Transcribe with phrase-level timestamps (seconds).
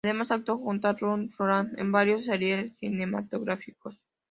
[0.03, 3.99] Además, actuó junto a Ruth Roland en varios seriales cinematográficos.